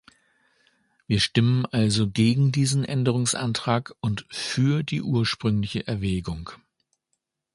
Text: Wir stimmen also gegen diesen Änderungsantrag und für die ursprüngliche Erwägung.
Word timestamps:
Wir 1.05 1.19
stimmen 1.19 1.67
also 1.67 2.09
gegen 2.09 2.51
diesen 2.51 2.83
Änderungsantrag 2.83 3.93
und 4.01 4.25
für 4.31 4.81
die 4.81 5.03
ursprüngliche 5.03 5.85
Erwägung. 5.85 6.49